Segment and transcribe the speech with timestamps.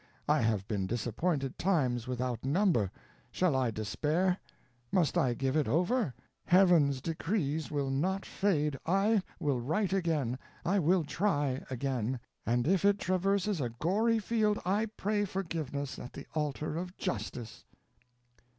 [0.27, 2.89] I have been disappointed times without number.
[3.31, 4.39] Shall I despair?
[4.91, 6.15] must I give it over?
[6.47, 12.83] Heaven's decrees will not fade; I will write again I will try again; and if
[12.83, 17.63] it traverses a gory field, I pray forgiveness at the altar of justice."